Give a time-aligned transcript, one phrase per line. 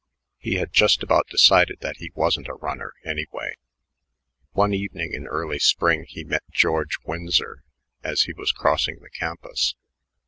[0.39, 3.53] He had just about decided that he wasn't a runner, anyway.
[4.53, 7.61] One evening in early spring he met George Winsor
[8.03, 9.75] as he was crossing the campus.